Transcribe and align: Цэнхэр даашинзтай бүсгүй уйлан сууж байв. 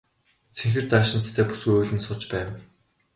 Цэнхэр 0.55 0.85
даашинзтай 0.91 1.45
бүсгүй 1.47 1.75
уйлан 1.79 2.01
сууж 2.03 2.21
байв. 2.31 2.49